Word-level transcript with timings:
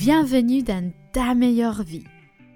Bienvenue 0.00 0.62
dans 0.62 0.94
ta 1.12 1.34
meilleure 1.34 1.82
vie. 1.82 2.04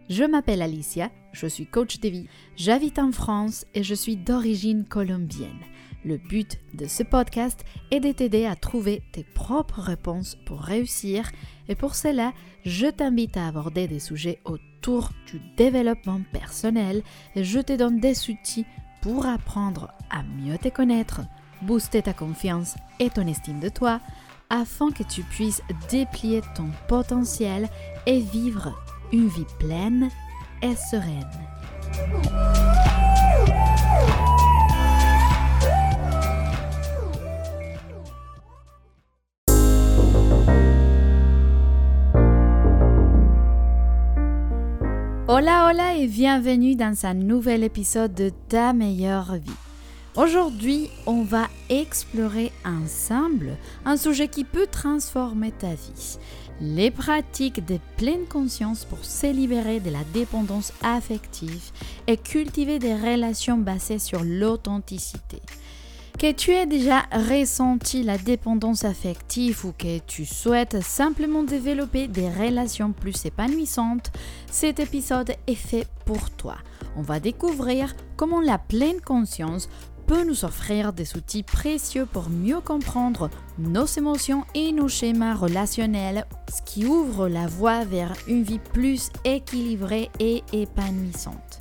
Je 0.08 0.24
m'appelle 0.24 0.62
Alicia, 0.62 1.10
je 1.32 1.47
suis 1.47 1.67
coach 1.67 2.01
de 2.01 2.09
vie, 2.09 2.27
j'habite 2.56 2.98
en 2.98 3.13
France 3.13 3.67
et 3.74 3.82
je 3.82 3.94
suis 3.94 4.17
d'origine 4.17 4.86
colombienne. 4.86 5.60
Le 6.06 6.16
but 6.16 6.58
de 6.72 6.86
ce 6.86 7.02
podcast 7.02 7.62
est 7.90 8.00
de 8.00 8.12
t'aider 8.12 8.46
à 8.46 8.56
trouver 8.56 9.02
tes 9.12 9.24
propres 9.24 9.82
réponses 9.82 10.38
pour 10.46 10.60
réussir 10.60 11.30
et 11.68 11.74
pour 11.74 11.96
cela, 11.96 12.32
je 12.64 12.86
t'invite 12.86 13.36
à 13.36 13.48
aborder 13.48 13.88
des 13.88 14.00
sujets 14.00 14.40
autour 14.46 15.11
du 15.26 15.38
développement 15.58 16.22
personnel 16.32 17.02
et 17.36 17.45
je 17.45 17.61
te 17.61 17.74
donne 17.74 18.00
des 18.00 18.30
outils 18.30 18.64
pour 19.02 19.26
apprendre 19.26 19.92
à 20.08 20.22
mieux 20.22 20.56
te 20.56 20.68
connaître, 20.68 21.20
booster 21.61 22.00
ta 22.00 22.14
confiance 22.14 22.74
et 23.00 23.11
ton 23.11 23.26
estime 23.26 23.61
de 23.61 23.68
toi 23.68 24.00
afin 24.55 24.93
que 24.93 25.02
tu 25.02 25.23
puisses 25.23 25.62
déplier 25.91 26.41
ton 26.55 26.68
potentiel 26.87 27.68
et 28.07 28.20
vivre 28.20 28.73
une 29.12 29.27
vie 29.27 29.47
pleine 29.59 30.11
et 30.62 30.77
sereine. 30.77 31.24
Hola 45.27 45.69
hola 45.69 45.97
et 45.97 46.06
bienvenue 46.06 46.77
dans 46.77 47.06
un 47.06 47.14
nouvel 47.14 47.64
épisode 47.64 48.14
de 48.14 48.30
Ta 48.48 48.73
meilleure 48.73 49.34
vie. 49.34 49.63
Aujourd'hui, 50.16 50.91
on 51.06 51.24
va 51.24 51.48
explorer 51.68 52.52
ensemble 52.64 53.56
un 53.84 53.96
sujet 53.96 54.28
qui 54.28 54.45
peut 54.45 54.68
transformer 54.70 55.50
ta 55.50 55.74
vie. 55.74 56.18
Les 56.60 56.92
pratiques 56.92 57.66
de 57.66 57.80
pleine 57.96 58.24
conscience 58.27 58.84
pour 58.84 59.05
se 59.05 59.27
libérer 59.27 59.80
de 59.80 59.91
la 59.91 60.05
dépendance 60.12 60.72
affective 60.84 61.72
et 62.06 62.16
cultiver 62.16 62.78
des 62.78 62.94
relations 62.94 63.58
basées 63.58 63.98
sur 63.98 64.22
l'authenticité. 64.22 65.42
Que 66.17 66.30
tu 66.30 66.52
aies 66.52 66.67
déjà 66.67 67.00
ressenti 67.11 68.05
la 68.05 68.17
dépendance 68.17 68.84
affective 68.84 69.67
ou 69.67 69.72
que 69.77 69.98
tu 69.98 70.24
souhaites 70.24 70.80
simplement 70.80 71.42
développer 71.42 72.06
des 72.06 72.30
relations 72.30 72.92
plus 72.92 73.27
épanouissantes, 73.27 74.12
cet 74.48 74.78
épisode 74.78 75.33
est 75.48 75.56
fait 75.56 75.89
pour 76.05 76.30
toi. 76.30 76.55
On 76.96 77.02
va 77.02 77.19
découvrir 77.19 77.96
comment 78.17 78.41
la 78.41 78.58
pleine 78.58 79.00
conscience 79.00 79.69
peut 80.06 80.24
nous 80.24 80.44
offrir 80.44 80.92
des 80.92 81.16
outils 81.16 81.42
précieux 81.42 82.06
pour 82.06 82.28
mieux 82.28 82.60
comprendre 82.60 83.30
nos 83.58 83.86
émotions 83.86 84.44
et 84.55 84.72
nos 84.72 84.88
schémas 84.88 85.34
relationnels, 85.34 86.27
ce 86.55 86.62
qui 86.62 86.86
ouvre 86.86 87.28
la 87.28 87.46
voie 87.46 87.84
vers 87.84 88.12
une 88.27 88.42
vie 88.42 88.58
plus 88.58 89.11
équilibrée 89.24 90.11
et 90.20 90.42
épanouissante. 90.52 91.61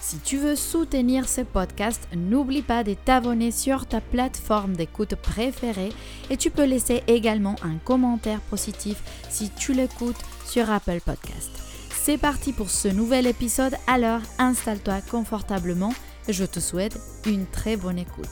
Si 0.00 0.18
tu 0.18 0.38
veux 0.38 0.56
soutenir 0.56 1.28
ce 1.28 1.42
podcast, 1.42 2.02
n'oublie 2.16 2.62
pas 2.62 2.82
de 2.82 2.94
t'abonner 2.94 3.52
sur 3.52 3.86
ta 3.86 4.00
plateforme 4.00 4.74
d'écoute 4.74 5.14
préférée 5.14 5.92
et 6.30 6.36
tu 6.36 6.50
peux 6.50 6.64
laisser 6.64 7.02
également 7.06 7.54
un 7.62 7.76
commentaire 7.84 8.40
positif 8.40 9.02
si 9.28 9.50
tu 9.50 9.72
l'écoutes 9.72 10.20
sur 10.44 10.68
Apple 10.68 11.00
Podcast. 11.04 11.50
C'est 11.90 12.18
parti 12.18 12.52
pour 12.52 12.70
ce 12.70 12.88
nouvel 12.88 13.26
épisode, 13.26 13.76
alors 13.86 14.20
installe-toi 14.38 15.00
confortablement 15.10 15.92
je 16.32 16.44
te 16.44 16.60
souhaite 16.60 16.98
une 17.26 17.46
très 17.46 17.76
bonne 17.76 17.98
écoute. 17.98 18.26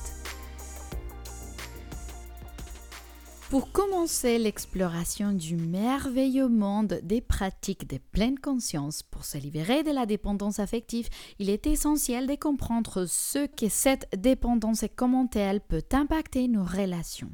Pour 3.51 3.73
commencer 3.73 4.39
l'exploration 4.39 5.33
du 5.33 5.57
merveilleux 5.57 6.49
monde 6.49 7.01
des 7.03 7.23
pratiques 7.23 7.89
de 7.89 7.97
pleine 7.97 8.39
conscience 8.39 9.03
pour 9.03 9.25
se 9.25 9.39
libérer 9.39 9.83
de 9.83 9.91
la 9.91 10.05
dépendance 10.05 10.59
affective, 10.59 11.09
il 11.39 11.49
est 11.49 11.67
essentiel 11.67 12.27
de 12.27 12.35
comprendre 12.35 13.07
ce 13.07 13.47
que 13.47 13.71
cette 13.71 14.07
dépendance 14.15 14.83
et 14.83 14.91
comment 14.91 15.29
elle 15.35 15.63
peut 15.63 15.85
impacter 15.93 16.47
nos 16.47 16.65
relations. 16.65 17.31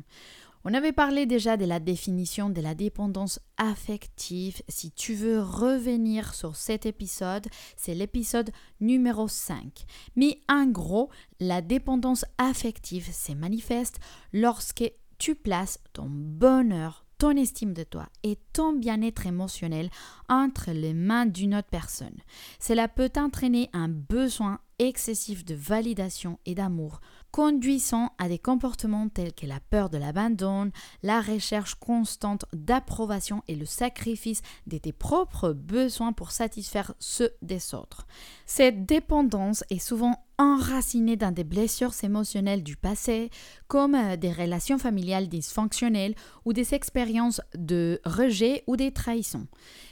On 0.67 0.73
avait 0.73 0.93
parlé 0.93 1.27
déjà 1.27 1.59
de 1.59 1.67
la 1.67 1.79
définition 1.79 2.49
de 2.49 2.63
la 2.63 2.75
dépendance 2.75 3.39
affective. 3.59 4.63
Si 4.67 4.91
tu 4.91 5.13
veux 5.13 5.43
revenir 5.43 6.33
sur 6.33 6.57
cet 6.57 6.87
épisode, 6.87 7.47
c'est 7.77 7.95
l'épisode 7.95 8.51
numéro 8.81 9.29
5. 9.29 9.85
Mais 10.17 10.39
en 10.49 10.65
gros, 10.65 11.11
la 11.39 11.61
dépendance 11.61 12.25
affective 12.39 13.13
se 13.13 13.33
manifeste 13.33 14.01
lorsque 14.33 14.91
tu 15.19 15.35
places 15.35 15.81
ton 15.93 16.07
bonheur, 16.09 17.05
ton 17.19 17.37
estime 17.37 17.75
de 17.75 17.85
toi 17.85 18.09
et 18.23 18.39
ton 18.55 18.73
bien-être 18.73 19.27
émotionnel 19.27 19.91
entre 20.31 20.71
les 20.71 20.95
mains 20.95 21.27
d'une 21.27 21.55
autre 21.55 21.69
personne. 21.71 22.17
Cela 22.59 22.89
peut 22.89 23.13
entraîner 23.19 23.69
un 23.75 23.89
besoin 23.89 24.61
excessif 24.79 25.45
de 25.45 25.55
validation 25.55 26.39
et 26.47 26.55
d'amour, 26.55 27.01
conduisant 27.35 28.13
à 28.19 28.29
des 28.29 28.39
comportements 28.39 29.09
tels 29.09 29.33
que 29.33 29.45
la 29.45 29.59
peur 29.59 29.91
de 29.91 29.99
l'abandon, 29.99 30.71
la 31.03 31.21
recherche 31.21 31.75
constante 31.75 32.45
d'approbation 32.53 33.43
et 33.49 33.57
le 33.57 33.67
sacrifice 33.67 34.41
de 34.69 34.79
tes 34.79 34.93
propres 34.93 35.51
besoins 35.51 36.13
pour 36.13 36.31
satisfaire 36.31 36.95
ceux 37.01 37.33
des 37.43 37.75
autres. 37.75 38.07
Cette 38.47 38.87
dépendance 38.87 39.65
est 39.69 39.81
souvent 39.81 40.25
enracinée 40.39 41.17
dans 41.17 41.33
des 41.33 41.43
blessures 41.45 41.93
émotionnelles 42.05 42.63
du 42.63 42.77
passé, 42.77 43.31
comme 43.69 43.95
euh, 43.95 44.17
des 44.17 44.33
relations 44.33 44.79
familiales 44.79 45.29
dysfonctionnelles 45.29 46.15
ou 46.45 46.53
des 46.53 46.75
expériences 46.75 47.41
de 47.57 48.01
rejet 48.05 48.65
ou 48.67 48.77
des 48.77 48.93
trahisons. 48.93 49.47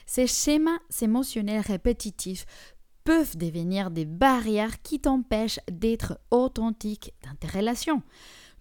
Ces 0.07 0.27
schémas 0.27 0.79
émotionnels 1.01 1.61
répétitifs 1.61 2.45
peuvent 3.05 3.37
devenir 3.37 3.91
des 3.91 4.05
barrières 4.05 4.83
qui 4.83 5.01
t'empêchent 5.01 5.61
d'être 5.71 6.19
authentique 6.31 7.13
dans 7.25 7.35
tes 7.37 7.59
relations. 7.59 8.03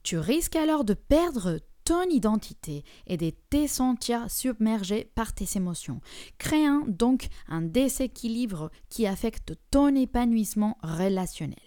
Tu 0.03 0.17
risques 0.17 0.55
alors 0.55 0.83
de 0.83 0.93
perdre 0.93 1.59
ton 1.83 2.03
identité 2.09 2.83
et 3.07 3.17
de 3.17 3.31
te 3.49 3.67
sentir 3.67 4.29
submergé 4.29 5.11
par 5.15 5.33
tes 5.33 5.47
émotions, 5.55 5.99
créant 6.37 6.83
donc 6.87 7.27
un 7.47 7.61
déséquilibre 7.61 8.69
qui 8.89 9.07
affecte 9.07 9.53
ton 9.71 9.95
épanouissement 9.95 10.77
relationnel. 10.83 11.57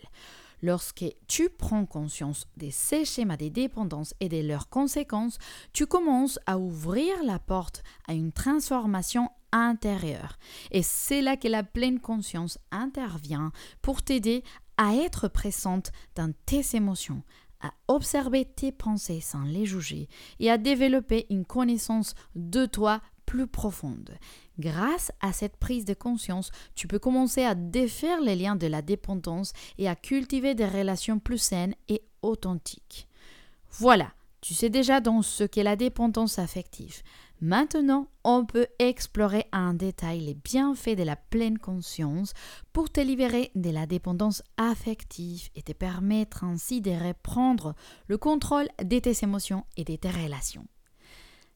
Lorsque 0.62 1.04
tu 1.28 1.50
prends 1.50 1.84
conscience 1.84 2.46
de 2.56 2.68
ces 2.70 3.04
schémas 3.04 3.36
de 3.36 3.48
dépendance 3.48 4.14
et 4.20 4.30
de 4.30 4.40
leurs 4.40 4.70
conséquences, 4.70 5.36
tu 5.74 5.84
commences 5.84 6.38
à 6.46 6.58
ouvrir 6.58 7.22
la 7.22 7.38
porte 7.38 7.82
à 8.08 8.14
une 8.14 8.32
transformation 8.32 9.28
intérieure. 9.54 10.38
Et 10.70 10.82
c'est 10.82 11.22
là 11.22 11.36
que 11.36 11.48
la 11.48 11.62
pleine 11.62 12.00
conscience 12.00 12.58
intervient 12.70 13.52
pour 13.80 14.02
t'aider 14.02 14.42
à 14.76 14.94
être 14.94 15.28
présente 15.28 15.92
dans 16.16 16.32
tes 16.46 16.76
émotions, 16.76 17.22
à 17.60 17.72
observer 17.88 18.44
tes 18.44 18.72
pensées 18.72 19.20
sans 19.20 19.44
les 19.44 19.64
juger 19.64 20.08
et 20.40 20.50
à 20.50 20.58
développer 20.58 21.26
une 21.30 21.44
connaissance 21.46 22.14
de 22.34 22.66
toi 22.66 23.00
plus 23.24 23.46
profonde. 23.46 24.18
Grâce 24.58 25.12
à 25.20 25.32
cette 25.32 25.56
prise 25.56 25.84
de 25.84 25.94
conscience, 25.94 26.50
tu 26.74 26.86
peux 26.86 26.98
commencer 26.98 27.42
à 27.42 27.54
défaire 27.54 28.20
les 28.20 28.36
liens 28.36 28.56
de 28.56 28.66
la 28.66 28.82
dépendance 28.82 29.52
et 29.78 29.88
à 29.88 29.96
cultiver 29.96 30.54
des 30.54 30.66
relations 30.66 31.18
plus 31.18 31.38
saines 31.38 31.74
et 31.88 32.02
authentiques. 32.22 33.08
Voilà, 33.70 34.12
tu 34.44 34.52
sais 34.52 34.68
déjà 34.68 35.00
dans 35.00 35.22
ce 35.22 35.42
qu'est 35.42 35.62
la 35.62 35.74
dépendance 35.74 36.38
affective. 36.38 37.00
Maintenant, 37.40 38.08
on 38.24 38.44
peut 38.44 38.66
explorer 38.78 39.46
en 39.54 39.72
détail 39.72 40.20
les 40.20 40.34
bienfaits 40.34 40.96
de 40.98 41.02
la 41.02 41.16
pleine 41.16 41.58
conscience 41.58 42.34
pour 42.74 42.92
te 42.92 43.00
libérer 43.00 43.52
de 43.54 43.70
la 43.70 43.86
dépendance 43.86 44.42
affective 44.58 45.48
et 45.54 45.62
te 45.62 45.72
permettre 45.72 46.44
ainsi 46.44 46.82
de 46.82 46.90
reprendre 46.90 47.74
le 48.06 48.18
contrôle 48.18 48.68
de 48.84 48.98
tes 48.98 49.24
émotions 49.24 49.64
et 49.78 49.84
de 49.84 49.96
tes 49.96 50.10
relations. 50.10 50.66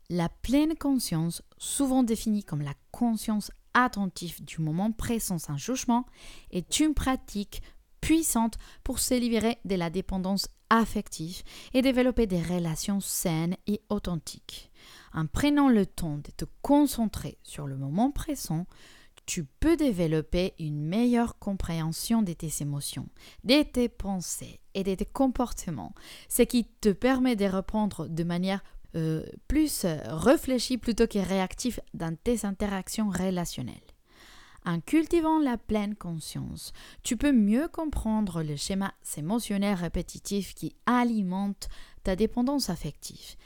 La 0.08 0.30
pleine 0.30 0.74
conscience, 0.74 1.42
souvent 1.58 2.02
définie 2.02 2.42
comme 2.42 2.62
la 2.62 2.74
conscience 2.90 3.52
attentive 3.74 4.42
du 4.46 4.62
moment 4.62 4.92
présent 4.92 5.36
sans 5.36 5.58
jugement, 5.58 6.06
est 6.50 6.80
une 6.80 6.94
pratique 6.94 7.60
puissante 8.00 8.56
pour 8.82 8.98
se 8.98 9.12
libérer 9.12 9.58
de 9.66 9.74
la 9.74 9.90
dépendance 9.90 10.48
affective 10.70 11.42
et 11.74 11.82
développer 11.82 12.26
des 12.26 12.42
relations 12.42 13.00
saines 13.00 13.56
et 13.66 13.80
authentiques. 13.88 14.70
En 15.12 15.26
prenant 15.26 15.68
le 15.68 15.86
temps 15.86 16.18
de 16.18 16.30
te 16.36 16.44
concentrer 16.62 17.38
sur 17.42 17.66
le 17.66 17.76
moment 17.76 18.10
présent, 18.10 18.66
tu 19.26 19.44
peux 19.44 19.76
développer 19.76 20.54
une 20.58 20.80
meilleure 20.80 21.38
compréhension 21.38 22.22
de 22.22 22.32
tes 22.32 22.50
émotions, 22.60 23.08
de 23.44 23.62
tes 23.62 23.88
pensées 23.90 24.60
et 24.74 24.84
de 24.84 24.94
tes 24.94 25.04
comportements, 25.04 25.94
ce 26.30 26.42
qui 26.42 26.64
te 26.64 26.88
permet 26.88 27.36
de 27.36 27.44
reprendre 27.44 28.08
de 28.08 28.24
manière 28.24 28.62
euh, 28.96 29.22
plus 29.46 29.84
réfléchi 29.84 30.78
plutôt 30.78 31.06
que 31.06 31.18
réactif 31.18 31.78
dans 31.92 32.16
tes 32.16 32.46
interactions 32.46 33.10
relationnelles. 33.10 33.97
En 34.68 34.80
cultivant 34.80 35.38
la 35.38 35.56
pleine 35.56 35.94
conscience, 35.94 36.74
tu 37.02 37.16
peux 37.16 37.32
mieux 37.32 37.68
comprendre 37.68 38.42
les 38.42 38.58
schémas 38.58 38.92
émotionnels 39.16 39.78
répétitifs 39.78 40.52
qui 40.52 40.76
alimentent 40.84 41.70
ta 42.02 42.16
dépendance 42.16 42.68
affective. 42.68 43.36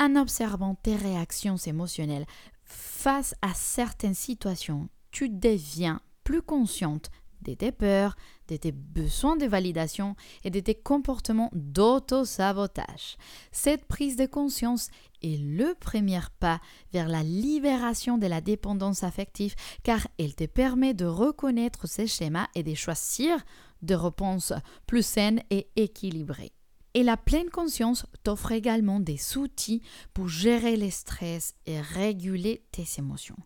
En 0.00 0.16
observant 0.16 0.74
tes 0.74 0.96
réactions 0.96 1.58
émotionnelles 1.58 2.26
face 2.64 3.36
à 3.40 3.54
certaines 3.54 4.14
situations, 4.14 4.88
tu 5.12 5.28
deviens 5.28 6.00
plus 6.24 6.42
consciente 6.42 7.08
de 7.44 7.54
tes 7.54 7.72
peurs, 7.72 8.16
de 8.48 8.56
tes 8.56 8.72
besoins 8.72 9.36
de 9.36 9.46
validation 9.46 10.16
et 10.42 10.50
de 10.50 10.60
tes 10.60 10.74
comportements 10.74 11.50
d'auto-sabotage. 11.54 13.16
Cette 13.52 13.86
prise 13.86 14.16
de 14.16 14.26
conscience 14.26 14.88
est 15.22 15.40
le 15.40 15.74
premier 15.74 16.20
pas 16.40 16.60
vers 16.92 17.08
la 17.08 17.22
libération 17.22 18.18
de 18.18 18.26
la 18.26 18.40
dépendance 18.40 19.04
affective 19.04 19.54
car 19.82 20.06
elle 20.18 20.34
te 20.34 20.44
permet 20.44 20.94
de 20.94 21.06
reconnaître 21.06 21.86
ces 21.86 22.06
schémas 22.06 22.48
et 22.54 22.62
de 22.62 22.74
choisir 22.74 23.44
des 23.82 23.94
réponses 23.94 24.52
plus 24.86 25.04
saines 25.04 25.42
et 25.50 25.68
équilibrées. 25.76 26.52
Et 26.96 27.02
la 27.02 27.16
pleine 27.16 27.50
conscience 27.50 28.06
t'offre 28.22 28.52
également 28.52 29.00
des 29.00 29.36
outils 29.36 29.82
pour 30.14 30.28
gérer 30.28 30.76
les 30.76 30.92
stress 30.92 31.54
et 31.66 31.80
réguler 31.80 32.64
tes 32.70 32.86
émotions. 32.98 33.36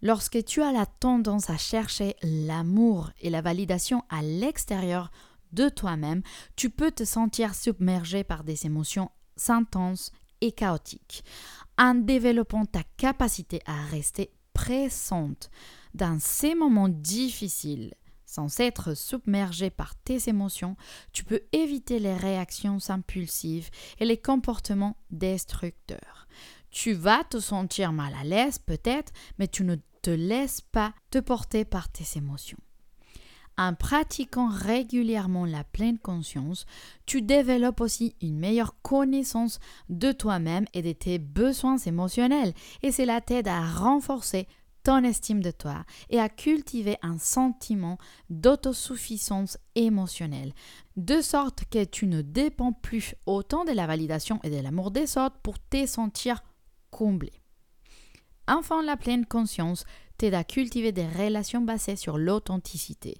Lorsque 0.00 0.42
tu 0.44 0.62
as 0.62 0.72
la 0.72 0.86
tendance 0.86 1.50
à 1.50 1.58
chercher 1.58 2.16
l'amour 2.22 3.10
et 3.20 3.28
la 3.28 3.42
validation 3.42 4.02
à 4.08 4.22
l'extérieur 4.22 5.10
de 5.52 5.68
toi-même, 5.68 6.22
tu 6.56 6.70
peux 6.70 6.90
te 6.90 7.04
sentir 7.04 7.54
submergé 7.54 8.24
par 8.24 8.42
des 8.42 8.64
émotions 8.64 9.10
intenses 9.48 10.10
et 10.40 10.52
chaotiques. 10.52 11.24
En 11.76 11.94
développant 11.94 12.64
ta 12.64 12.82
capacité 12.96 13.60
à 13.66 13.84
rester 13.84 14.32
présente 14.54 15.50
dans 15.92 16.18
ces 16.20 16.54
moments 16.54 16.88
difficiles, 16.88 17.92
sans 18.34 18.58
être 18.58 18.94
submergé 18.94 19.70
par 19.70 19.94
tes 19.94 20.28
émotions, 20.28 20.76
tu 21.12 21.22
peux 21.22 21.42
éviter 21.52 22.00
les 22.00 22.16
réactions 22.16 22.78
impulsives 22.88 23.70
et 24.00 24.04
les 24.04 24.16
comportements 24.16 24.96
destructeurs. 25.10 26.26
Tu 26.70 26.94
vas 26.94 27.22
te 27.22 27.38
sentir 27.38 27.92
mal 27.92 28.12
à 28.20 28.24
l'aise 28.24 28.58
peut-être, 28.58 29.12
mais 29.38 29.46
tu 29.46 29.62
ne 29.62 29.76
te 30.02 30.10
laisses 30.10 30.60
pas 30.60 30.92
te 31.10 31.18
porter 31.18 31.64
par 31.64 31.88
tes 31.88 32.18
émotions. 32.18 32.58
En 33.56 33.74
pratiquant 33.74 34.48
régulièrement 34.48 35.46
la 35.46 35.62
pleine 35.62 36.00
conscience, 36.00 36.66
tu 37.06 37.22
développes 37.22 37.80
aussi 37.80 38.16
une 38.20 38.36
meilleure 38.36 38.74
connaissance 38.82 39.60
de 39.88 40.10
toi-même 40.10 40.64
et 40.74 40.82
de 40.82 40.90
tes 40.90 41.20
besoins 41.20 41.78
émotionnels 41.78 42.52
et 42.82 42.90
cela 42.90 43.20
t'aide 43.20 43.46
à 43.46 43.64
renforcer 43.64 44.48
ton 44.84 45.02
estime 45.02 45.42
de 45.42 45.50
toi 45.50 45.84
et 46.10 46.20
à 46.20 46.28
cultiver 46.28 46.96
un 47.02 47.18
sentiment 47.18 47.98
d'autosuffisance 48.30 49.58
émotionnelle, 49.74 50.52
de 50.96 51.20
sorte 51.20 51.64
que 51.70 51.84
tu 51.84 52.06
ne 52.06 52.22
dépends 52.22 52.72
plus 52.72 53.14
autant 53.26 53.64
de 53.64 53.72
la 53.72 53.86
validation 53.88 54.38
et 54.44 54.50
de 54.50 54.60
l'amour 54.60 54.92
des 54.92 55.18
autres 55.18 55.38
pour 55.42 55.58
te 55.58 55.86
sentir 55.86 56.44
comblé. 56.90 57.32
Enfin, 58.46 58.82
la 58.82 58.96
pleine 58.96 59.26
conscience 59.26 59.84
t'aide 60.18 60.34
à 60.34 60.44
cultiver 60.44 60.92
des 60.92 61.08
relations 61.08 61.62
basées 61.62 61.96
sur 61.96 62.18
l'authenticité. 62.18 63.16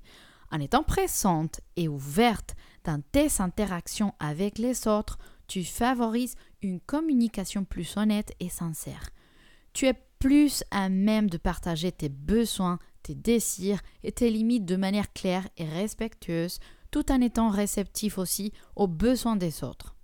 En 0.53 0.61
étant 0.61 0.83
présente 0.83 1.61
et 1.77 1.89
ouverte 1.89 2.55
dans 2.85 3.03
tes 3.11 3.41
interactions 3.41 4.15
avec 4.21 4.59
les 4.59 4.87
autres, 4.87 5.19
tu 5.49 5.65
favorises 5.65 6.37
une 6.63 6.81
communication 6.81 7.65
plus 7.65 7.97
honnête 7.97 8.33
et 8.39 8.51
sincère. 8.51 9.11
Tu 9.73 9.87
es 9.87 9.95
plus 10.25 10.65
à 10.71 10.89
même 10.89 11.29
de 11.29 11.37
partager 11.37 11.93
tes 11.93 12.09
besoins, 12.09 12.79
tes 13.03 13.15
désirs 13.15 13.83
et 14.03 14.11
tes 14.11 14.31
limites 14.31 14.65
de 14.65 14.77
manière 14.77 15.13
claire 15.13 15.47
et 15.59 15.69
respectueuse, 15.69 16.61
tout 16.91 17.13
en 17.13 17.21
étant 17.21 17.51
réceptif 17.51 18.17
aussi 18.17 18.51
aux 18.75 18.87
besoins 18.87 19.37
des 19.37 19.63
autres. 19.63 19.95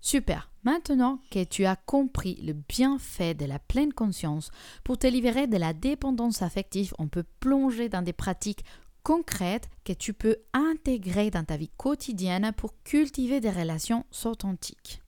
Super. 0.00 0.50
Maintenant 0.64 1.20
que 1.30 1.44
tu 1.44 1.64
as 1.64 1.76
compris 1.76 2.42
le 2.42 2.54
bienfait 2.54 3.34
de 3.34 3.44
la 3.44 3.60
pleine 3.60 3.92
conscience, 3.92 4.50
pour 4.82 4.98
te 4.98 5.06
libérer 5.06 5.46
de 5.46 5.58
la 5.58 5.74
dépendance 5.74 6.42
affective, 6.42 6.92
on 6.98 7.06
peut 7.06 7.24
plonger 7.38 7.88
dans 7.88 8.02
des 8.02 8.12
pratiques 8.12 8.64
concrètes 9.04 9.70
que 9.84 9.92
tu 9.92 10.12
peux 10.12 10.38
intégrer 10.52 11.30
dans 11.30 11.44
ta 11.44 11.56
vie 11.56 11.70
quotidienne 11.76 12.52
pour 12.56 12.74
cultiver 12.82 13.38
des 13.38 13.50
relations 13.50 14.04
authentiques. 14.24 15.02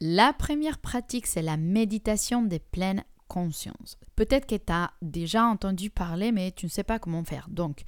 La 0.00 0.32
première 0.32 0.78
pratique, 0.78 1.28
c'est 1.28 1.42
la 1.42 1.56
méditation 1.56 2.42
des 2.42 2.58
pleines 2.58 3.04
conscience. 3.28 3.98
Peut-être 4.14 4.46
que 4.46 4.56
tu 4.56 4.72
as 4.72 4.92
déjà 5.02 5.44
entendu 5.44 5.90
parler, 5.90 6.32
mais 6.32 6.52
tu 6.52 6.66
ne 6.66 6.70
sais 6.70 6.84
pas 6.84 6.98
comment 6.98 7.24
faire. 7.24 7.48
Donc, 7.48 7.82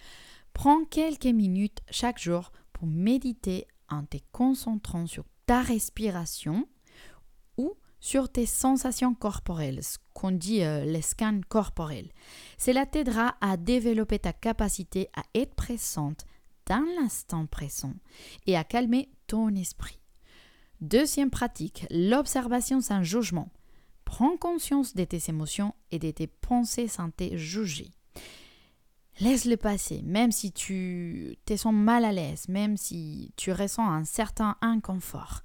prends 0.52 0.84
quelques 0.84 1.26
minutes 1.26 1.80
chaque 1.90 2.18
jour 2.18 2.52
pour 2.72 2.86
méditer 2.86 3.66
en 3.88 4.04
te 4.04 4.18
concentrant 4.32 5.06
sur 5.06 5.24
ta 5.46 5.62
respiration 5.62 6.68
ou 7.56 7.74
sur 8.00 8.30
tes 8.30 8.46
sensations 8.46 9.14
corporelles, 9.14 9.82
ce 9.82 9.98
qu'on 10.14 10.30
dit 10.30 10.62
euh, 10.62 10.84
les 10.84 11.02
scans 11.02 11.40
corporels. 11.48 12.10
Cela 12.56 12.86
t'aidera 12.86 13.36
à 13.40 13.56
développer 13.56 14.18
ta 14.18 14.32
capacité 14.32 15.08
à 15.16 15.22
être 15.34 15.54
présente 15.54 16.24
dans 16.66 16.84
l'instant 17.00 17.46
présent 17.46 17.94
et 18.46 18.56
à 18.56 18.62
calmer 18.62 19.08
ton 19.26 19.54
esprit. 19.54 19.98
Deuxième 20.80 21.30
pratique, 21.30 21.86
l'observation 21.90 22.80
sans 22.80 23.02
jugement. 23.02 23.50
Prends 24.08 24.38
conscience 24.38 24.94
de 24.94 25.04
tes 25.04 25.28
émotions 25.28 25.74
et 25.90 25.98
de 25.98 26.10
tes 26.10 26.28
pensées 26.28 26.88
sans 26.88 27.10
te 27.10 27.36
juger. 27.36 27.92
Laisse-le 29.20 29.58
passer, 29.58 30.00
même 30.02 30.32
si 30.32 30.50
tu 30.50 31.36
te 31.44 31.54
sens 31.58 31.74
mal 31.74 32.06
à 32.06 32.12
l'aise, 32.12 32.48
même 32.48 32.78
si 32.78 33.34
tu 33.36 33.52
ressens 33.52 33.86
un 33.86 34.04
certain 34.04 34.56
inconfort. 34.62 35.42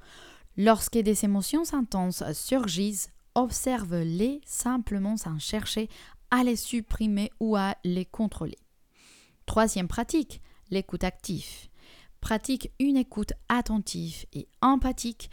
Lorsque 0.55 0.97
des 0.97 1.25
émotions 1.25 1.63
intenses 1.73 2.23
surgissent, 2.31 3.09
observe-les 3.35 4.39
simplement 4.45 5.17
sans 5.17 5.39
chercher 5.39 5.89
à 6.31 6.45
les 6.45 6.55
supprimer 6.55 7.31
ou 7.41 7.57
à 7.57 7.75
les 7.83 8.05
contrôler. 8.05 8.57
Troisième 9.45 9.89
pratique, 9.89 10.41
l'écoute 10.71 11.03
active. 11.03 11.67
Pratique 12.21 12.71
une 12.79 12.95
écoute 12.95 13.33
attentive 13.49 14.25
et 14.31 14.47
empathique 14.61 15.29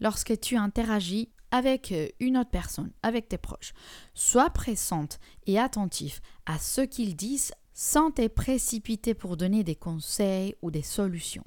lorsque 0.00 0.38
tu 0.38 0.58
interagis 0.58 1.30
avec 1.54 1.92
euh, 1.92 2.08
une 2.18 2.36
autre 2.36 2.50
personne, 2.50 2.90
avec 3.04 3.28
tes 3.28 3.38
proches. 3.38 3.74
Sois 4.12 4.50
présente 4.50 5.20
et 5.46 5.56
attentif 5.56 6.20
à 6.46 6.58
ce 6.58 6.80
qu'ils 6.80 7.14
disent 7.14 7.52
sans 7.72 8.10
te 8.10 8.26
précipiter 8.26 9.14
pour 9.14 9.36
donner 9.36 9.62
des 9.62 9.76
conseils 9.76 10.56
ou 10.62 10.72
des 10.72 10.82
solutions. 10.82 11.44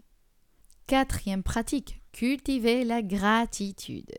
Quatrième 0.88 1.44
pratique, 1.44 2.02
cultiver 2.14 2.86
la 2.86 3.02
gratitude. 3.02 4.14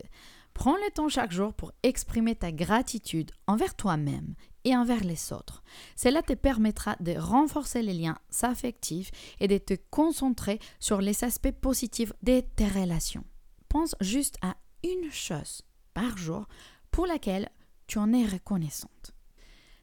Prends 0.53 0.75
le 0.75 0.91
temps 0.91 1.09
chaque 1.09 1.31
jour 1.31 1.55
pour 1.55 1.71
exprimer 1.81 2.35
ta 2.35 2.51
gratitude 2.51 3.31
envers 3.47 3.75
toi-même 3.75 4.35
et 4.65 4.77
envers 4.77 5.03
les 5.03 5.33
autres. 5.33 5.63
Cela 5.95 6.21
te 6.21 6.33
permettra 6.33 6.97
de 6.99 7.17
renforcer 7.17 7.81
les 7.81 7.95
liens 7.95 8.19
affectifs 8.43 9.09
et 9.39 9.47
de 9.47 9.57
te 9.57 9.73
concentrer 9.89 10.59
sur 10.79 11.01
les 11.01 11.23
aspects 11.23 11.49
positifs 11.49 12.13
de 12.21 12.41
tes 12.41 12.67
relations. 12.67 13.25
Pense 13.69 13.95
juste 14.01 14.37
à 14.43 14.55
une 14.83 15.11
chose 15.11 15.63
par 15.99 16.17
jour 16.17 16.47
pour 16.91 17.05
laquelle 17.05 17.49
tu 17.87 17.97
en 17.97 18.13
es 18.13 18.25
reconnaissante. 18.25 19.11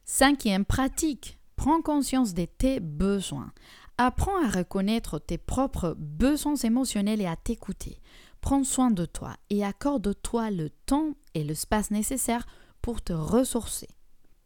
Cinquième 0.05 0.65
pratique, 0.65 1.39
prends 1.57 1.83
conscience 1.83 2.33
de 2.33 2.47
tes 2.47 2.81
besoins. 2.81 3.53
Apprends 3.99 4.43
à 4.43 4.49
reconnaître 4.49 5.19
tes 5.19 5.37
propres 5.37 5.95
besoins 5.99 6.57
émotionnels 6.57 7.21
et 7.21 7.27
à 7.27 7.37
t'écouter. 7.37 8.01
Prends 8.41 8.65
soin 8.65 8.91
de 8.91 9.05
toi 9.05 9.37
et 9.51 9.65
accorde-toi 9.65 10.51
le 10.51 10.71
temps 10.71 11.13
et 11.35 11.45
l'espace 11.45 11.91
nécessaire 11.91 12.47
pour 12.81 13.03
te 13.03 13.13
ressourcer. 13.13 13.89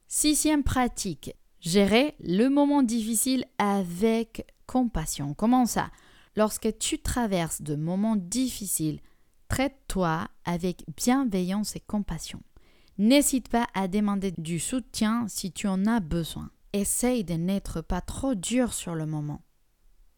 Sixième 0.09 0.65
pratique, 0.65 1.37
gérer 1.61 2.17
le 2.21 2.49
moment 2.49 2.83
difficile 2.83 3.45
avec 3.59 4.45
compassion. 4.67 5.35
Comment 5.35 5.67
ça 5.67 5.91
Lorsque 6.37 6.79
tu 6.79 7.01
traverses 7.01 7.63
de 7.63 7.77
moments 7.77 8.17
difficiles, 8.17 9.01
Traite-toi 9.51 10.29
avec 10.45 10.85
bienveillance 10.97 11.75
et 11.75 11.81
compassion. 11.81 12.41
N'hésite 12.99 13.49
pas 13.49 13.67
à 13.75 13.89
demander 13.89 14.33
du 14.39 14.61
soutien 14.61 15.27
si 15.27 15.51
tu 15.51 15.67
en 15.67 15.87
as 15.87 15.99
besoin. 15.99 16.51
Essaye 16.73 17.25
de 17.25 17.35
n'être 17.35 17.81
pas 17.81 18.01
trop 18.01 18.37
dur 18.37 18.73
sur 18.73 18.95
le 18.95 19.07
moment. 19.07 19.43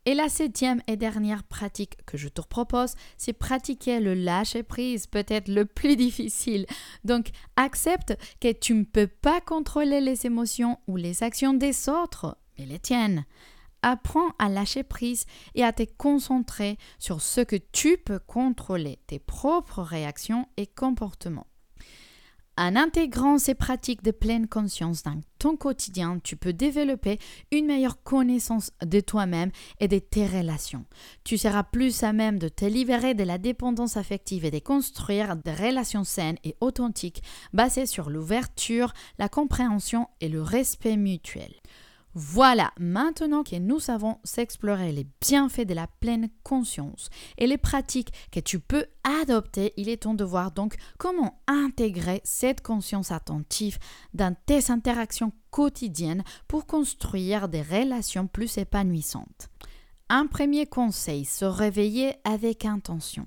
Et 0.04 0.14
la 0.14 0.28
septième 0.28 0.82
et 0.86 0.98
dernière 0.98 1.44
pratique 1.44 2.04
que 2.04 2.18
je 2.18 2.28
te 2.28 2.42
propose, 2.42 2.92
c'est 3.16 3.32
pratiquer 3.32 4.00
le 4.00 4.12
lâcher-prise, 4.12 5.06
peut-être 5.06 5.48
le 5.48 5.64
plus 5.64 5.96
difficile. 6.06 6.66
Donc, 7.04 7.30
accepte 7.56 8.18
que 8.38 8.52
tu 8.52 8.74
ne 8.74 8.84
peux 8.84 9.06
pas 9.06 9.40
contrôler 9.40 10.02
les 10.02 10.26
émotions 10.26 10.78
ou 10.86 10.96
les 10.96 11.22
actions 11.22 11.54
des 11.54 11.88
autres, 11.88 12.36
mais 12.58 12.66
les 12.66 12.78
tiennes. 12.78 13.24
Apprends 13.82 14.30
à 14.38 14.48
lâcher 14.48 14.84
prise 14.84 15.26
et 15.54 15.64
à 15.64 15.72
te 15.72 15.82
concentrer 15.98 16.78
sur 16.98 17.20
ce 17.20 17.40
que 17.40 17.56
tu 17.56 17.98
peux 17.98 18.20
contrôler, 18.20 18.98
tes 19.06 19.18
propres 19.18 19.82
réactions 19.82 20.46
et 20.56 20.66
comportements. 20.66 21.46
En 22.58 22.76
intégrant 22.76 23.38
ces 23.38 23.54
pratiques 23.54 24.02
de 24.02 24.10
pleine 24.10 24.46
conscience 24.46 25.02
dans 25.02 25.18
ton 25.38 25.56
quotidien, 25.56 26.18
tu 26.22 26.36
peux 26.36 26.52
développer 26.52 27.18
une 27.50 27.64
meilleure 27.64 28.02
connaissance 28.02 28.72
de 28.84 29.00
toi-même 29.00 29.50
et 29.80 29.88
de 29.88 29.98
tes 29.98 30.26
relations. 30.26 30.84
Tu 31.24 31.38
seras 31.38 31.62
plus 31.62 32.02
à 32.02 32.12
même 32.12 32.38
de 32.38 32.48
te 32.48 32.66
libérer 32.66 33.14
de 33.14 33.24
la 33.24 33.38
dépendance 33.38 33.96
affective 33.96 34.44
et 34.44 34.50
de 34.50 34.58
construire 34.58 35.34
des 35.36 35.54
relations 35.54 36.04
saines 36.04 36.36
et 36.44 36.54
authentiques 36.60 37.22
basées 37.54 37.86
sur 37.86 38.10
l'ouverture, 38.10 38.92
la 39.18 39.30
compréhension 39.30 40.08
et 40.20 40.28
le 40.28 40.42
respect 40.42 40.98
mutuel. 40.98 41.54
Voilà, 42.14 42.72
maintenant 42.78 43.42
que 43.42 43.56
nous 43.56 43.80
savons 43.80 44.18
s'explorer 44.22 44.92
les 44.92 45.06
bienfaits 45.22 45.66
de 45.66 45.72
la 45.72 45.86
pleine 45.86 46.28
conscience 46.42 47.08
et 47.38 47.46
les 47.46 47.56
pratiques 47.56 48.12
que 48.30 48.40
tu 48.40 48.60
peux 48.60 48.84
adopter, 49.02 49.72
il 49.78 49.88
est 49.88 50.02
ton 50.02 50.12
devoir 50.12 50.50
donc 50.50 50.76
comment 50.98 51.40
intégrer 51.46 52.20
cette 52.22 52.60
conscience 52.60 53.12
attentive 53.12 53.78
dans 54.12 54.36
tes 54.44 54.70
interactions 54.70 55.32
quotidiennes 55.50 56.22
pour 56.48 56.66
construire 56.66 57.48
des 57.48 57.62
relations 57.62 58.26
plus 58.26 58.58
épanouissantes. 58.58 59.48
Un 60.10 60.26
premier 60.26 60.66
conseil, 60.66 61.24
se 61.24 61.46
réveiller 61.46 62.14
avec 62.24 62.66
intention. 62.66 63.26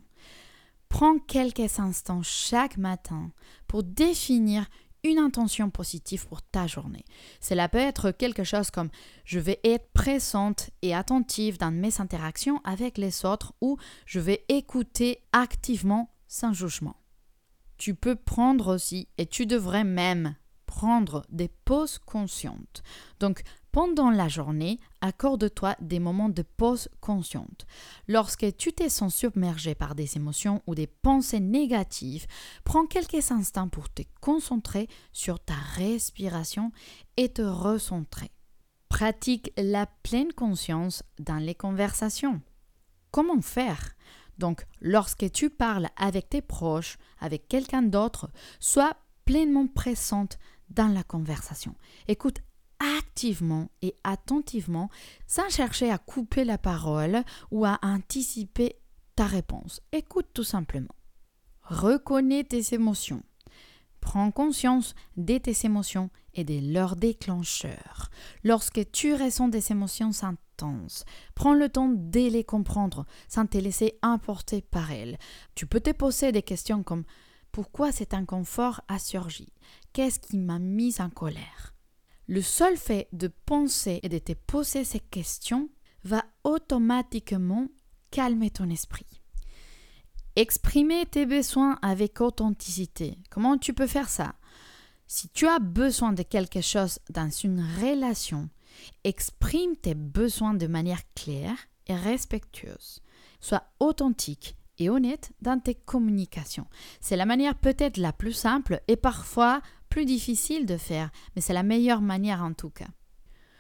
Prends 0.89 1.18
quelques 1.18 1.80
instants 1.80 2.22
chaque 2.22 2.77
matin 2.77 3.32
pour 3.68 3.84
définir 3.84 4.68
une 5.05 5.19
intention 5.19 5.69
positive 5.69 6.27
pour 6.27 6.41
ta 6.41 6.67
journée. 6.67 7.05
Cela 7.39 7.69
peut 7.69 7.77
être 7.77 8.12
quelque 8.12 8.43
chose 8.43 8.71
comme 8.71 8.89
je 9.24 9.39
vais 9.39 9.59
être 9.63 9.91
présente 9.93 10.71
et 10.81 10.95
attentive 10.95 11.57
dans 11.57 11.71
mes 11.71 12.01
interactions 12.01 12.59
avec 12.63 12.97
les 12.97 13.25
autres 13.25 13.53
ou 13.62 13.77
je 14.05 14.19
vais 14.19 14.43
écouter 14.50 15.19
activement 15.31 16.09
sans 16.27 16.53
jugement. 16.53 16.97
Tu 17.77 17.93
peux 17.93 18.15
prendre 18.15 18.74
aussi, 18.74 19.09
et 19.17 19.25
tu 19.25 19.45
devrais 19.45 19.83
même 19.83 20.35
prendre 20.65 21.25
des 21.29 21.50
pauses 21.50 22.00
conscientes. 22.00 22.83
Donc, 23.19 23.43
pendant 23.71 24.09
la 24.09 24.29
journée, 24.29 24.79
accorde-toi 25.05 25.75
des 25.79 26.00
moments 26.00 26.29
de 26.29 26.41
pause 26.41 26.89
consciente. 27.00 27.65
Lorsque 28.07 28.57
tu 28.57 28.74
te 28.74 28.89
sens 28.89 29.15
submergé 29.15 29.75
par 29.75 29.95
des 29.95 30.17
émotions 30.17 30.62
ou 30.67 30.75
des 30.75 30.88
pensées 30.88 31.39
négatives, 31.39 32.25
prends 32.63 32.88
quelques 32.88 33.31
instants 33.31 33.69
pour 33.69 33.89
te 33.89 34.01
concentrer 34.19 34.89
sur 35.13 35.39
ta 35.39 35.55
respiration 35.75 36.71
et 37.17 37.29
te 37.29 37.43
recentrer. 37.43 38.31
Pratique 38.89 39.51
la 39.57 39.85
pleine 39.85 40.33
conscience 40.33 41.03
dans 41.19 41.38
les 41.38 41.55
conversations. 41.55 42.41
Comment 43.12 43.41
faire? 43.41 43.93
Donc, 44.38 44.65
lorsque 44.81 45.31
tu 45.31 45.50
parles 45.50 45.88
avec 45.95 46.29
tes 46.29 46.41
proches, 46.41 46.97
avec 47.19 47.47
quelqu'un 47.47 47.83
d'autre, 47.83 48.29
sois 48.59 48.97
pleinement 49.24 49.67
présente 49.67 50.38
dans 50.69 50.88
la 50.88 51.03
conversation. 51.03 51.75
Écoute 52.07 52.41
activement 52.79 53.70
et 53.82 53.96
attentivement 54.03 54.89
sans 55.27 55.50
chercher 55.50 55.91
à 55.91 55.98
couper 55.98 56.44
la 56.44 56.58
parole 56.58 57.24
ou 57.51 57.65
à 57.65 57.79
anticiper 57.82 58.75
ta 59.15 59.25
réponse. 59.25 59.82
Écoute 59.91 60.27
tout 60.34 60.44
simplement. 60.44 60.96
Reconnais 61.62 62.44
tes 62.44 62.74
émotions. 62.74 63.24
Prends 64.01 64.29
conscience 64.29 64.94
de 65.17 65.38
tes 65.38 65.65
émotions 65.65 66.12
et 66.36 66.44
de 66.44 66.74
leurs 66.74 66.96
déclencheurs. 66.96 68.10
Lorsque 68.44 68.91
tu 68.91 69.15
ressens 69.15 69.48
des 69.48 69.72
émotions 69.72 70.12
intenses, 70.22 71.05
prends 71.34 71.55
le 71.55 71.70
temps 71.70 71.89
de 71.89 72.29
les 72.29 72.44
comprendre 72.44 73.05
sans 73.27 73.48
te 73.48 73.58
laisser 73.58 73.98
emporter 74.03 74.62
par 74.62 74.91
elles. 74.91 75.17
Tu 75.55 75.65
peux 75.65 75.79
te 75.79 75.91
poser 75.91 76.32
des 76.32 76.44
questions 76.44 76.84
comme 76.84 77.03
pourquoi 77.51 77.91
cet 77.91 78.13
inconfort 78.13 78.82
a 78.88 79.00
surgi? 79.00 79.48
Qu'est-ce 79.94 80.20
qui 80.20 80.38
m'a 80.38 80.60
mise 80.60 81.00
en 81.00 81.10
colère? 81.10 81.75
Le 82.27 82.41
seul 82.41 82.75
fait 82.77 83.08
de 83.13 83.27
penser 83.27 84.00
et 84.03 84.10
de 84.10 84.17
te 84.17 84.34
poser 84.34 84.84
ces 84.84 85.00
questions 85.00 85.70
va 86.03 86.24
automatiquement 86.44 87.67
calmer 88.12 88.50
ton 88.50 88.70
esprit. 88.70 89.05
Exprimer 90.36 91.05
tes 91.05 91.25
besoins 91.25 91.77
avec 91.82 92.20
authenticité. 92.22 93.17
Comment 93.29 93.58
tu 93.58 93.74
peux 93.74 93.88
faire 93.88 94.10
ça? 94.10 94.36
Si 95.08 95.29
tu 95.29 95.48
as 95.48 95.60
besoin 95.60 96.13
de 96.13 96.24
quelque 96.24 96.62
chose 96.62 97.00
dans 97.10 97.29
une 97.29 97.63
relation, 97.82 98.50
exprime 99.03 99.75
tes 99.77 99.94
besoins 99.96 100.55
de 100.55 100.67
manière 100.67 101.01
claire 101.13 101.58
et 101.88 101.96
respectueuse. 101.96 103.01
Sois 103.39 103.63
authentique 103.79 104.58
et 104.79 104.89
honnête 104.89 105.32
dans 105.41 105.60
tes 105.60 105.75
communications. 105.75 106.67
C'est 107.00 107.15
la 107.15 107.25
manière 107.25 107.55
peut-être 107.55 107.98
la 107.98 108.12
plus 108.12 108.34
simple 108.34 108.82
et 108.88 108.98
parfois 108.98 109.62
plus 109.96 110.04
difficile 110.04 110.66
de 110.66 110.75
faire, 110.75 111.10
mais 111.34 111.42
c'est 111.42 111.54
la 111.54 111.64
meilleure 111.64 112.02
manière 112.02 112.44
en 112.44 112.52
tout 112.52 112.70
cas. 112.70 112.90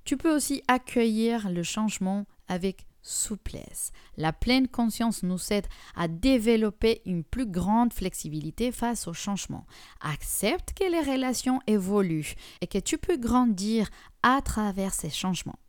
Tu 0.03 0.17
peux 0.17 0.35
aussi 0.35 0.61
accueillir 0.67 1.49
le 1.49 1.63
changement 1.63 2.25
avec 2.49 2.87
souplesse. 3.01 3.93
La 4.17 4.33
pleine 4.33 4.67
conscience 4.67 5.23
nous 5.23 5.39
aide 5.53 5.65
à 5.95 6.09
développer 6.09 7.01
une 7.05 7.23
plus 7.23 7.45
grande 7.45 7.93
flexibilité 7.93 8.73
face 8.73 9.07
au 9.07 9.13
changement. 9.13 9.65
Accepte 10.01 10.73
que 10.73 10.83
les 10.83 11.09
relations 11.09 11.61
évoluent 11.67 12.35
et 12.59 12.67
que 12.67 12.79
tu 12.79 12.97
peux 12.97 13.15
grandir 13.15 13.89
à 14.21 14.41
travers 14.41 14.93
ces 14.93 15.09
changements. 15.09 15.59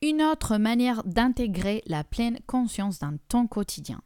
Une 0.00 0.22
autre 0.22 0.58
manière 0.58 1.02
d'intégrer 1.02 1.82
la 1.86 2.04
pleine 2.04 2.38
conscience 2.46 3.00
dans 3.00 3.18
ton 3.26 3.48
quotidien. 3.48 4.00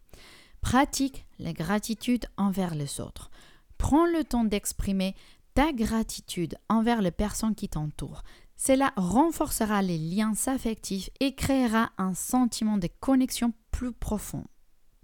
Pratique 0.62 1.26
la 1.38 1.52
gratitude 1.52 2.24
envers 2.38 2.74
les 2.74 2.98
autres. 2.98 3.30
Prends 3.76 4.06
le 4.06 4.24
temps 4.24 4.44
d'exprimer 4.44 5.14
ta 5.58 5.72
gratitude 5.72 6.56
envers 6.68 7.02
les 7.02 7.10
personnes 7.10 7.56
qui 7.56 7.68
t'entourent. 7.68 8.22
Cela 8.56 8.92
renforcera 8.96 9.82
les 9.82 9.98
liens 9.98 10.34
affectifs 10.46 11.10
et 11.18 11.34
créera 11.34 11.90
un 11.98 12.14
sentiment 12.14 12.78
de 12.78 12.88
connexion 13.00 13.52
plus 13.72 13.90
profond. 13.90 14.44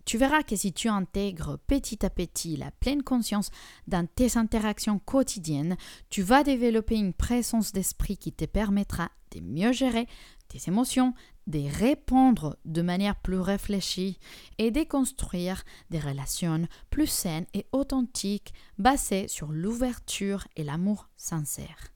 Tu 0.04 0.18
verras 0.18 0.42
que 0.42 0.56
si 0.56 0.72
tu 0.72 0.88
intègres 0.88 1.58
petit 1.66 2.04
à 2.04 2.10
petit 2.10 2.56
la 2.56 2.70
pleine 2.70 3.02
conscience 3.02 3.50
dans 3.86 4.06
tes 4.06 4.36
interactions 4.36 4.98
quotidiennes, 4.98 5.76
tu 6.10 6.22
vas 6.22 6.44
développer 6.44 6.96
une 6.96 7.14
présence 7.14 7.72
d'esprit 7.72 8.16
qui 8.16 8.32
te 8.32 8.44
permettra 8.44 9.10
de 9.34 9.40
mieux 9.40 9.72
gérer 9.72 10.06
tes 10.48 10.60
émotions, 10.68 11.14
de 11.46 11.60
répondre 11.78 12.58
de 12.64 12.82
manière 12.82 13.16
plus 13.16 13.40
réfléchie 13.40 14.18
et 14.58 14.70
de 14.70 14.84
construire 14.84 15.64
des 15.90 15.98
relations 15.98 16.68
plus 16.90 17.06
saines 17.06 17.46
et 17.54 17.66
authentiques 17.72 18.54
basées 18.78 19.28
sur 19.28 19.52
l'ouverture 19.52 20.46
et 20.56 20.64
l'amour 20.64 21.08
sincère. 21.16 21.93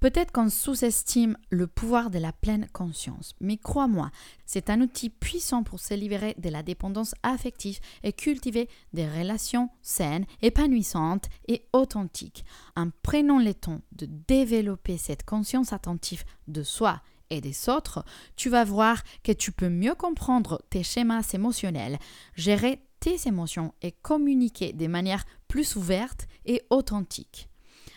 Peut-être 0.00 0.30
qu'on 0.30 0.48
sous-estime 0.48 1.36
le 1.50 1.66
pouvoir 1.66 2.10
de 2.10 2.20
la 2.20 2.32
pleine 2.32 2.68
conscience, 2.72 3.34
mais 3.40 3.56
crois-moi, 3.56 4.12
c'est 4.46 4.70
un 4.70 4.80
outil 4.80 5.10
puissant 5.10 5.64
pour 5.64 5.80
se 5.80 5.92
libérer 5.92 6.36
de 6.38 6.48
la 6.50 6.62
dépendance 6.62 7.16
affective 7.24 7.80
et 8.04 8.12
cultiver 8.12 8.68
des 8.92 9.08
relations 9.08 9.70
saines, 9.82 10.24
épanouissantes 10.40 11.24
et 11.48 11.64
authentiques. 11.72 12.44
En 12.76 12.90
prenant 13.02 13.40
le 13.40 13.54
temps 13.54 13.80
de 13.90 14.06
développer 14.28 14.98
cette 14.98 15.24
conscience 15.24 15.72
attentive 15.72 16.22
de 16.46 16.62
soi 16.62 17.02
et 17.30 17.40
des 17.40 17.68
autres, 17.68 18.04
tu 18.36 18.50
vas 18.50 18.62
voir 18.62 19.02
que 19.24 19.32
tu 19.32 19.50
peux 19.50 19.68
mieux 19.68 19.96
comprendre 19.96 20.62
tes 20.70 20.84
schémas 20.84 21.28
émotionnels, 21.34 21.98
gérer 22.36 22.80
tes 23.00 23.16
émotions 23.26 23.74
et 23.82 23.90
communiquer 23.90 24.72
de 24.72 24.86
manière 24.86 25.24
plus 25.48 25.74
ouverte 25.74 26.28
et 26.46 26.62
authentique. 26.70 27.48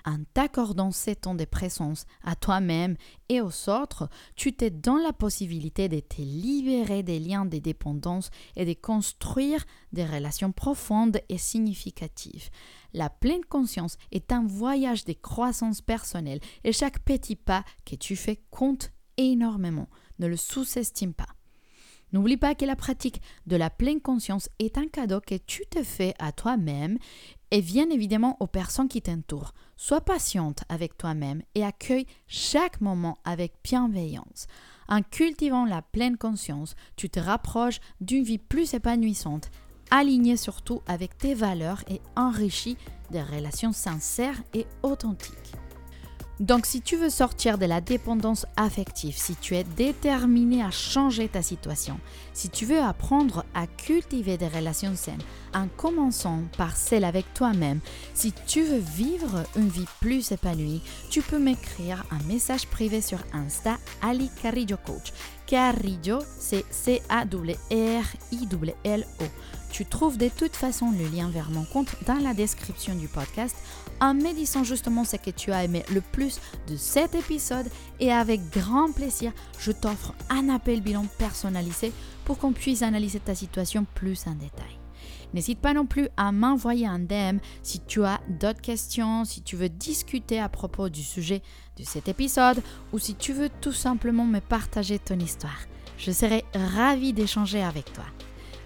En 0.05 0.17
t'accordant 0.34 0.91
ces 0.91 1.15
temps 1.15 1.36
de 1.36 1.46
présence 1.46 2.05
à 2.24 2.36
toi-même 2.36 2.96
et 3.29 3.41
aux 3.41 3.70
autres, 3.70 4.10
tu 4.36 4.53
t'es 4.53 4.72
dans 4.72 4.98
la 4.98 5.13
possibilité 5.13 5.89
de 5.89 6.00
te 6.00 6.22
libérer 6.22 7.03
des 7.03 7.20
liens 7.20 7.46
de 7.46 7.58
dépendance 7.58 8.31
et 8.55 8.65
de 8.65 8.74
construire 8.74 9.63
des 9.93 10.05
relations 10.05 10.51
profondes 10.51 11.22
et 11.29 11.38
significatives. 11.38 12.50
La 12.93 13.10
pleine 13.10 13.46
conscience 13.46 13.98
est 14.12 14.31
un 14.31 14.46
voyage 14.46 15.05
de 15.05 15.13
croissance 15.13 15.81
personnelle 15.81 16.39
et 16.63 16.74
chaque 16.74 17.00
petit 17.00 17.36
pas 17.36 17.63
que 17.86 17.96
tu 17.96 18.15
fais 18.15 18.41
compte 18.50 18.91
énormément. 19.17 19.88
Ne 20.20 20.27
le 20.27 20.38
sous-estime 20.38 21.13
pas. 21.13 21.29
N'oublie 22.12 22.38
pas 22.38 22.55
que 22.55 22.65
la 22.65 22.75
pratique 22.75 23.22
de 23.48 23.55
la 23.55 23.70
pleine 23.70 24.01
conscience 24.01 24.50
est 24.60 24.77
un 24.77 24.88
cadeau 24.88 25.22
que 25.22 25.36
tu 25.36 25.65
te 25.70 25.81
fais 25.81 26.13
à 26.20 26.34
toi-même 26.34 26.98
et 27.51 27.62
bien 27.62 27.89
évidemment 27.89 28.38
aux 28.39 28.48
personnes 28.48 28.88
qui 28.88 29.01
t'entourent. 29.01 29.53
Sois 29.75 30.01
patiente 30.01 30.63
avec 30.70 30.98
toi-même 30.98 31.41
et 31.55 31.63
accueille 31.63 32.08
chaque 32.27 32.81
moment 32.81 33.17
avec 33.24 33.53
bienveillance. 33.63 34.48
En 34.88 35.01
cultivant 35.01 35.65
la 35.65 35.81
pleine 35.81 36.17
conscience, 36.17 36.75
tu 36.96 37.10
te 37.10 37.20
rapproches 37.20 37.79
d'une 38.00 38.24
vie 38.24 38.38
plus 38.38 38.74
épanouissante, 38.74 39.50
alignée 39.89 40.38
surtout 40.38 40.81
avec 40.88 41.17
tes 41.17 41.34
valeurs 41.34 41.84
et 41.89 42.01
enrichie 42.15 42.77
des 43.12 43.22
relations 43.22 43.74
sincères 43.74 44.41
et 44.53 44.65
authentiques. 44.84 45.53
Donc 46.41 46.65
si 46.65 46.81
tu 46.81 46.95
veux 46.95 47.12
sortir 47.12 47.60
de 47.60 47.67
la 47.67 47.81
dépendance 47.81 48.48
affective, 48.57 49.15
si 49.15 49.36
tu 49.36 49.55
es 49.55 49.63
déterminé 49.63 50.63
à 50.63 50.71
changer 50.71 51.27
ta 51.27 51.43
situation, 51.43 52.00
si 52.33 52.50
tu 52.50 52.65
veux 52.65 52.81
apprendre 52.81 53.45
à 53.53 53.67
cultiver 53.67 54.38
des 54.38 54.48
relations 54.48 54.95
saines, 54.95 55.21
en 55.53 55.67
commençant 55.67 56.39
par 56.57 56.75
celle 56.75 57.03
avec 57.03 57.31
toi-même, 57.36 57.79
si 58.15 58.33
tu 58.48 58.63
veux 58.63 58.79
vivre 58.79 59.43
une 59.55 59.69
vie 59.69 59.86
plus 60.00 60.31
épanouie, 60.31 60.81
tu 61.12 61.21
peux 61.21 61.38
m'écrire 61.38 62.03
un 62.10 62.24
message 62.24 62.65
privé 62.65 63.01
sur 63.01 63.19
Insta 63.33 63.77
Ali 64.01 64.31
Carillo 64.41 64.77
Coach. 64.83 65.13
Carillo, 65.51 66.20
c'est 66.39 66.63
C-A-R-I-L-O. 66.70 67.25
Tu 69.70 69.86
trouves 69.86 70.17
de 70.17 70.29
toute 70.29 70.55
façon 70.55 70.91
le 70.91 71.05
lien 71.13 71.29
vers 71.29 71.50
mon 71.50 71.65
compte 71.65 71.93
dans 72.08 72.24
la 72.24 72.34
description 72.34 72.96
du 72.96 73.10
podcast 73.10 73.58
en 74.00 74.13
me 74.13 74.34
disant 74.34 74.63
justement 74.63 75.03
ce 75.03 75.17
que 75.17 75.29
tu 75.29 75.51
as 75.51 75.65
aimé 75.65 75.84
le 75.93 76.00
plus 76.00 76.39
de 76.70 76.77
cet 76.77 77.15
épisode 77.15 77.67
et 78.00 78.13
avec 78.13 78.39
grand 78.50 78.93
plaisir, 78.93 79.34
je 79.60 79.74
t'offre 79.74 80.13
un 80.29 80.48
appel 80.48 80.79
bilan 80.79 81.05
personnalisé 81.17 81.91
pour 82.24 82.38
qu'on 82.38 82.53
puisse 82.53 82.81
analyser 82.81 83.20
ta 83.20 83.36
situation 83.36 83.86
plus 83.93 84.27
en 84.27 84.36
détail. 84.36 84.80
N'hésite 85.33 85.59
pas 85.59 85.73
non 85.73 85.85
plus 85.85 86.09
à 86.17 86.31
m'envoyer 86.31 86.88
un 86.88 87.00
DM 87.00 87.39
si 87.63 87.79
tu 87.79 88.03
as 88.03 88.19
d'autres 88.27 88.61
questions, 88.61 89.25
si 89.25 89.41
tu 89.41 89.55
veux 89.55 89.69
discuter 89.69 90.39
à 90.39 90.50
propos 90.50 90.89
du 90.89 91.03
sujet 91.03 91.41
de 91.77 91.83
cet 91.83 92.07
épisode 92.07 92.61
ou 92.91 93.00
si 93.00 93.15
tu 93.15 93.33
veux 93.33 93.50
tout 93.61 93.73
simplement 93.73 94.25
me 94.25 94.39
partager 94.39 95.00
ton 95.00 95.19
histoire. 95.19 95.59
Je 95.97 96.11
serai 96.11 96.43
ravie 96.53 97.13
d'échanger 97.13 97.63
avec 97.63 97.93
toi. 97.93 98.05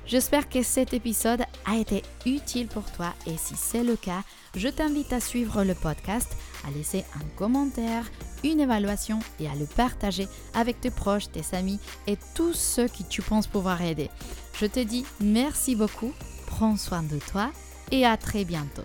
J'espère 0.08 0.50
que 0.50 0.62
cet 0.62 0.94
épisode 0.94 1.42
a 1.66 1.78
été 1.78 2.04
utile 2.28 2.68
pour 2.68 2.84
toi 2.92 3.14
et 3.26 3.38
si 3.38 3.56
c'est 3.56 3.84
le 3.84 3.96
cas, 3.96 4.22
je 4.56 4.68
t'invite 4.68 5.12
à 5.12 5.20
suivre 5.20 5.64
le 5.64 5.74
podcast, 5.74 6.38
à 6.68 6.72
laisser 6.72 7.04
un 7.16 7.26
commentaire, 7.36 8.06
une 8.44 8.60
évaluation 8.60 9.20
et 9.40 9.48
à 9.48 9.56
le 9.56 9.66
partager 9.66 10.28
avec 10.54 10.80
tes 10.80 10.92
proches, 10.92 11.32
tes 11.32 11.56
amis 11.56 11.80
et 12.06 12.18
tous 12.36 12.54
ceux 12.54 12.88
qui 12.88 13.04
tu 13.04 13.24
penses 13.24 13.48
pouvoir 13.48 13.82
aider. 13.82 14.12
Je 14.60 14.68
te 14.68 14.80
dis 14.80 15.06
merci 15.20 15.76
beaucoup, 15.76 16.14
prends 16.46 16.78
soin 16.78 17.04
de 17.04 17.20
toi 17.20 17.52
et 17.92 18.06
à 18.06 18.18
très 18.18 18.46
bientôt. 18.46 18.84